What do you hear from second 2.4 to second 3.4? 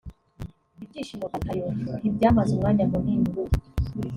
umwanya munini